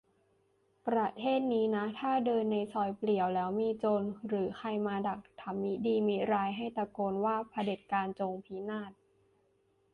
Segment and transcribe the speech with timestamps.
[0.87, 8.91] "ประเทศนี้นะถ้าเดินในซอยเปลี่ยวแล้วมีโจรหรือใครมาดักทำมิดีมิร้าย ให้ตะโกนว่า "เผด็จการจงพินาศ